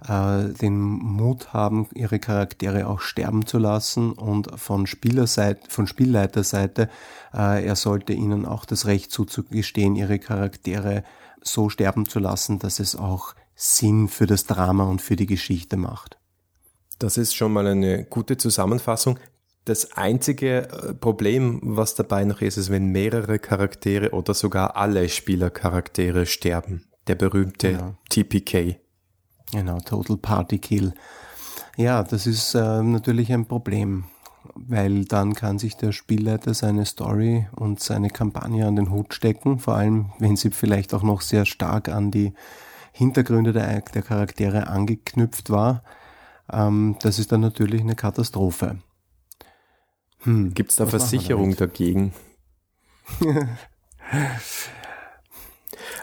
äh, 0.08 0.50
den 0.62 0.78
Mut 0.78 1.54
haben, 1.54 1.88
ihre 1.96 2.20
Charaktere 2.20 2.86
auch 2.86 3.00
sterben 3.00 3.48
zu 3.48 3.58
lassen 3.58 4.12
und 4.12 4.60
von 4.60 4.86
Spielerseite, 4.86 5.72
von 5.72 5.88
Spielleiterseite, 5.88 6.88
äh, 7.34 7.66
er 7.66 7.76
sollte 7.76 8.14
ihnen 8.14 8.46
auch 8.46 8.64
das 8.64 8.86
Recht 8.86 9.10
zuzugestehen, 9.12 9.96
ihre 9.96 10.20
Charaktere 10.20 11.04
so 11.42 11.70
sterben 11.70 12.08
zu 12.08 12.20
lassen, 12.20 12.60
dass 12.60 12.80
es 12.80 12.96
auch 12.96 13.34
Sinn 13.56 14.10
für 14.10 14.28
das 14.28 14.44
Drama 14.44 14.84
und 14.84 15.02
für 15.02 15.16
die 15.16 15.26
Geschichte 15.26 15.78
macht. 15.78 16.20
Das 17.00 17.18
ist 17.18 17.34
schon 17.34 17.54
mal 17.54 17.66
eine 17.66 18.04
gute 18.04 18.38
Zusammenfassung. 18.38 19.18
Das 19.68 19.92
einzige 19.98 20.70
äh, 20.70 20.94
Problem, 20.94 21.60
was 21.62 21.94
dabei 21.94 22.24
noch 22.24 22.40
ist, 22.40 22.56
ist, 22.56 22.70
wenn 22.70 22.86
mehrere 22.86 23.38
Charaktere 23.38 24.12
oder 24.12 24.34
sogar 24.34 24.78
alle 24.78 25.10
Spielercharaktere 25.10 26.26
sterben. 26.26 26.86
Der 27.08 27.16
berühmte 27.16 27.72
ja. 27.72 27.94
TPK. 28.10 28.78
Genau, 29.52 29.80
Total 29.80 30.16
Party 30.16 30.60
Kill. 30.60 30.94
Ja, 31.76 32.04
das 32.04 32.28
ist 32.28 32.56
äh, 32.56 32.82
natürlich 32.82 33.34
ein 33.34 33.46
Problem, 33.46 34.06
weil 34.56 35.04
dann 35.04 35.34
kann 35.34 35.60
sich 35.60 35.76
der 35.76 35.92
Spielleiter 35.92 36.54
seine 36.54 36.86
Story 36.86 37.48
und 37.54 37.82
seine 37.82 38.10
Kampagne 38.10 38.66
an 38.66 38.78
den 38.78 38.90
Hut 38.90 39.14
stecken, 39.14 39.60
vor 39.60 39.76
allem 39.76 40.14
wenn 40.18 40.38
sie 40.38 40.52
vielleicht 40.52 40.94
auch 40.94 41.04
noch 41.04 41.20
sehr 41.20 41.46
stark 41.46 41.90
an 41.90 42.10
die 42.10 42.34
Hintergründe 42.94 43.52
der, 43.52 43.82
der 43.82 44.02
Charaktere 44.02 44.68
angeknüpft 44.68 45.50
war. 45.50 45.84
Ähm, 46.50 46.96
das 47.02 47.20
ist 47.20 47.34
dann 47.34 47.42
natürlich 47.42 47.82
eine 47.82 47.96
Katastrophe. 47.96 48.78
Hm, 50.28 50.54
Gibt 50.54 50.72
es 50.72 50.76
da 50.76 50.86
Versicherung 50.86 51.56
dagegen? 51.56 52.14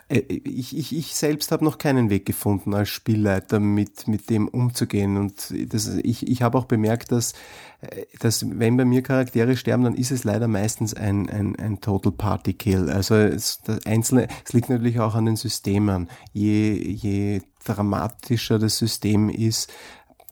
Äh, 0.09 0.21
ich, 0.29 0.77
ich, 0.77 0.95
ich 0.97 1.15
selbst 1.15 1.51
habe 1.51 1.65
noch 1.65 1.79
keinen 1.79 2.11
Weg 2.11 2.27
gefunden 2.27 2.75
als 2.75 2.91
Spielleiter 2.91 3.59
mit, 3.61 4.07
mit 4.07 4.29
dem 4.29 4.49
umzugehen. 4.49 5.17
Und 5.17 5.55
das, 5.73 5.89
ich, 5.89 6.27
ich 6.29 6.43
habe 6.43 6.59
auch 6.59 6.67
bemerkt, 6.67 7.11
dass, 7.13 7.33
äh, 7.81 8.05
dass 8.21 8.45
wenn 8.59 8.77
bei 8.77 8.85
mir 8.85 9.03
Charaktere 9.03 9.57
sterben, 9.57 9.85
dann 9.85 9.95
ist 9.95 10.11
es 10.11 10.25
leider 10.25 10.49
meistens 10.49 10.95
ein, 10.95 11.29
ein, 11.31 11.57
ein 11.57 11.81
Total 11.81 12.13
Party 12.13 12.53
Kill. 12.55 12.91
Also 12.91 13.15
es, 13.15 13.61
das 13.65 13.85
Einzelne, 13.87 14.29
es 14.45 14.53
liegt 14.53 14.69
natürlich 14.69 15.01
auch 15.01 15.15
an 15.15 15.27
den 15.27 15.37
Systemen. 15.37 16.09
Je, 16.33 16.75
je 16.75 17.43
dramatischer 17.65 18.59
das 18.59 18.79
System 18.79 19.31
ist, 19.31 19.73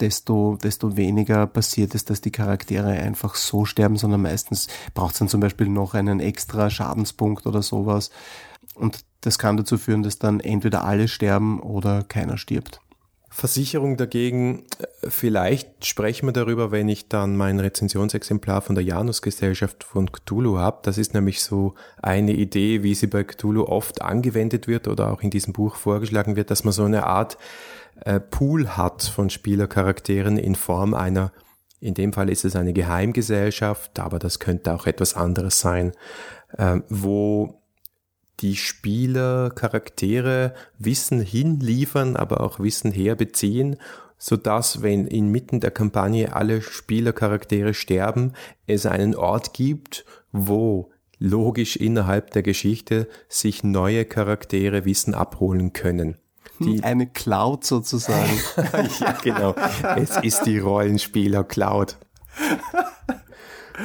desto, 0.03 0.59
desto 0.63 0.97
weniger 0.97 1.47
passiert 1.47 1.95
es, 1.95 2.05
dass 2.05 2.21
die 2.21 2.33
Charaktere 2.33 2.89
einfach 2.89 3.37
so 3.37 3.65
sterben, 3.65 3.97
sondern 3.97 4.23
meistens 4.23 4.69
braucht 4.95 5.15
es 5.15 5.21
dann 5.21 5.29
zum 5.29 5.41
Beispiel 5.41 5.69
noch 5.69 5.95
einen 5.95 6.21
extra 6.21 6.69
Schadenspunkt 6.69 7.47
oder 7.47 7.63
sowas. 7.63 8.11
Und 8.75 9.05
das 9.23 9.39
kann 9.39 9.57
dazu 9.57 9.79
führen, 9.79 10.03
dass 10.03 10.19
dann 10.19 10.41
entweder 10.41 10.85
alle 10.85 11.09
sterben 11.09 11.61
oder 11.61 12.03
keiner 12.03 12.37
stirbt. 12.37 12.81
Versicherung 13.35 13.97
dagegen, 13.97 14.65
äh, 14.79 15.09
vielleicht 15.09 15.87
sprechen 15.87 16.29
wir 16.29 16.33
darüber, 16.33 16.71
wenn 16.71 16.89
ich 16.91 17.09
dann 17.09 17.35
mein 17.37 17.61
Rezensionsexemplar 17.61 18.61
von 18.61 18.75
der 18.75 18.85
Janus-Gesellschaft 18.85 19.85
von 19.85 20.13
Cthulhu 20.13 20.59
habe. 20.59 20.81
Das 20.83 20.99
ist 20.99 21.15
nämlich 21.15 21.43
so 21.43 21.75
eine 22.03 22.35
Idee, 22.35 22.83
wie 22.83 22.95
sie 22.95 23.07
bei 23.07 23.25
Cthulhu 23.25 23.63
oft 23.63 24.03
angewendet 24.03 24.69
wird 24.69 24.87
oder 24.87 25.11
auch 25.11 25.23
in 25.23 25.31
diesem 25.31 25.55
Buch 25.55 25.77
vorgeschlagen 25.77 26.37
wird, 26.37 26.51
dass 26.51 26.65
man 26.65 26.75
so 26.75 26.85
eine 26.85 27.07
Art 27.07 27.39
äh, 28.05 28.21
Pool 28.21 28.69
hat 28.77 29.03
von 29.03 29.31
Spielercharakteren 29.31 30.37
in 30.39 30.55
Form 30.55 30.95
einer, 30.95 31.33
in 31.81 31.95
dem 31.95 32.13
Fall 32.13 32.31
ist 32.31 32.45
es 32.45 32.57
eine 32.57 32.73
Geheimgesellschaft, 32.73 33.99
aber 33.99 34.19
das 34.19 34.39
könnte 34.39 34.73
auch 34.73 34.87
etwas 34.87 35.15
anderes 35.15 35.61
sein, 35.61 35.93
äh, 36.57 36.81
wo 36.89 37.61
die 38.41 38.57
Spieler 38.57 39.51
Charaktere 39.51 40.55
Wissen 40.79 41.21
hinliefern, 41.21 42.17
aber 42.17 42.41
auch 42.41 42.59
Wissen 42.61 42.93
herbeziehen, 42.93 43.77
so 44.19 44.37
dass, 44.37 44.83
wenn 44.83 45.07
inmitten 45.07 45.61
der 45.61 45.73
Kampagne 45.73 46.35
alle 46.35 46.63
Spielercharaktere 46.63 47.75
sterben, 47.75 48.35
es 48.67 48.87
einen 48.87 49.17
Ort 49.17 49.53
gibt, 49.53 50.05
wo 50.31 50.93
logisch 51.19 51.77
innerhalb 51.77 52.31
der 52.31 52.43
Geschichte 52.43 53.09
sich 53.29 53.65
neue 53.65 54.05
Charaktere 54.05 54.85
Wissen 54.85 55.15
abholen 55.15 55.73
können. 55.73 56.19
Die, 56.61 56.83
eine 56.83 57.07
Cloud 57.07 57.65
sozusagen. 57.65 58.39
ja, 59.01 59.13
genau. 59.23 59.55
Es 59.97 60.17
ist 60.19 60.45
die 60.45 60.59
Rollenspieler-Cloud. 60.59 61.99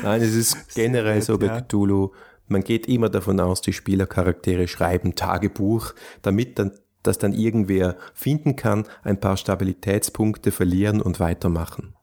Nein, 0.04 0.22
es 0.22 0.36
ist 0.36 0.76
generell 0.76 1.22
so 1.22 1.38
bei 1.38 1.48
Cthulhu. 1.62 2.12
Man 2.48 2.64
geht 2.64 2.88
immer 2.88 3.10
davon 3.10 3.40
aus, 3.40 3.62
die 3.62 3.74
Spielercharaktere 3.74 4.68
schreiben 4.68 5.16
Tagebuch, 5.16 5.94
damit 6.22 6.60
dann 6.60 6.72
das 7.04 7.18
dann 7.18 7.34
irgendwer 7.34 7.96
finden 8.14 8.56
kann, 8.56 8.86
ein 9.04 9.20
paar 9.20 9.38
Stabilitätspunkte 9.38 10.52
verlieren 10.52 11.02
und 11.02 11.20
weitermachen 11.20 11.97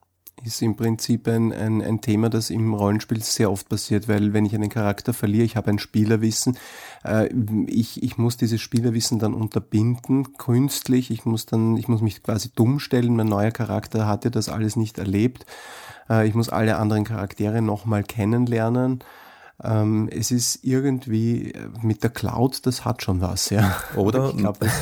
ist 0.45 0.61
im 0.61 0.75
Prinzip 0.75 1.27
ein, 1.27 1.51
ein, 1.51 1.81
ein 1.81 2.01
Thema, 2.01 2.29
das 2.29 2.49
im 2.49 2.73
Rollenspiel 2.73 3.21
sehr 3.21 3.51
oft 3.51 3.67
passiert, 3.67 4.07
weil 4.07 4.33
wenn 4.33 4.45
ich 4.45 4.55
einen 4.55 4.69
Charakter 4.69 5.13
verliere, 5.13 5.43
ich 5.43 5.55
habe 5.55 5.69
ein 5.69 5.79
Spielerwissen, 5.79 6.57
äh, 7.03 7.27
ich, 7.67 8.03
ich 8.03 8.17
muss 8.17 8.37
dieses 8.37 8.61
Spielerwissen 8.61 9.19
dann 9.19 9.33
unterbinden, 9.33 10.37
künstlich, 10.37 11.11
ich 11.11 11.25
muss 11.25 11.45
dann, 11.45 11.77
ich 11.77 11.87
muss 11.87 12.01
mich 12.01 12.23
quasi 12.23 12.49
dumm 12.55 12.79
stellen, 12.79 13.15
mein 13.15 13.27
neuer 13.27 13.51
Charakter 13.51 14.07
hat 14.07 14.23
ja 14.23 14.29
das 14.29 14.49
alles 14.49 14.75
nicht 14.75 14.97
erlebt, 14.97 15.45
äh, 16.09 16.27
ich 16.27 16.35
muss 16.35 16.49
alle 16.49 16.77
anderen 16.77 17.03
Charaktere 17.03 17.61
nochmal 17.61 18.03
kennenlernen 18.03 19.03
ähm, 19.63 20.09
es 20.11 20.31
ist 20.31 20.59
irgendwie 20.63 21.51
äh, 21.51 21.69
mit 21.81 22.03
der 22.03 22.09
Cloud, 22.09 22.65
das 22.65 22.83
hat 22.83 23.01
schon 23.01 23.21
was, 23.21 23.49
ja. 23.49 23.77
Oder 23.95 24.29
ich 24.29 24.37
glaube, 24.37 24.59
das 24.59 24.73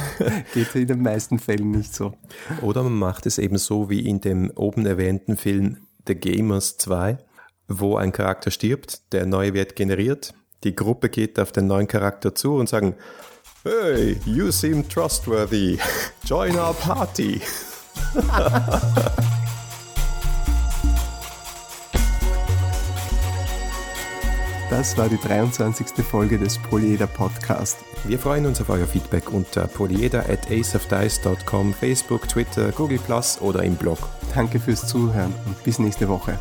geht 0.53 0.75
in 0.75 0.87
den 0.87 1.01
meisten 1.01 1.39
Fällen 1.39 1.71
nicht 1.71 1.93
so. 1.93 2.13
Oder 2.61 2.83
man 2.83 2.93
macht 2.93 3.25
es 3.25 3.37
eben 3.37 3.57
so 3.57 3.89
wie 3.89 4.07
in 4.07 4.21
dem 4.21 4.51
oben 4.55 4.85
erwähnten 4.85 5.37
Film 5.37 5.77
The 6.07 6.15
Gamers 6.15 6.77
2, 6.77 7.17
wo 7.67 7.97
ein 7.97 8.11
Charakter 8.11 8.51
stirbt, 8.51 9.13
der 9.13 9.25
neue 9.25 9.53
wird 9.53 9.75
generiert, 9.75 10.33
die 10.63 10.75
Gruppe 10.75 11.09
geht 11.09 11.39
auf 11.39 11.51
den 11.51 11.67
neuen 11.67 11.87
Charakter 11.87 12.33
zu 12.33 12.55
und 12.55 12.67
sagen, 12.67 12.95
Hey, 13.65 14.19
you 14.25 14.51
seem 14.51 14.87
trustworthy. 14.89 15.79
Join 16.25 16.57
our 16.57 16.73
party. 16.73 17.41
Das 24.75 24.97
war 24.97 25.07
die 25.07 25.19
23. 25.19 26.03
Folge 26.03 26.39
des 26.39 26.57
Polyeder 26.57 27.05
Podcast. 27.05 27.77
Wir 28.05 28.17
freuen 28.17 28.47
uns 28.47 28.59
auf 28.59 28.69
euer 28.69 28.87
Feedback 28.87 29.31
unter 29.31 29.67
polyeder 29.67 30.27
at 30.27 30.49
aceofdice.com, 30.49 31.75
Facebook, 31.75 32.27
Twitter, 32.27 32.71
Google 32.71 32.97
Plus 32.97 33.39
oder 33.39 33.61
im 33.61 33.75
Blog. 33.75 33.99
Danke 34.33 34.59
fürs 34.59 34.87
Zuhören 34.87 35.31
und 35.45 35.63
bis 35.63 35.77
nächste 35.77 36.09
Woche. 36.09 36.39